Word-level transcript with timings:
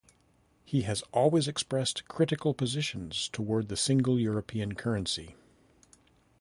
He 0.65 0.81
has 0.81 1.03
always 1.13 1.47
expressed 1.47 2.07
critical 2.07 2.55
positions 2.55 3.29
towards 3.29 3.67
the 3.67 3.77
single 3.77 4.19
European 4.19 4.73
currency. 4.73 5.35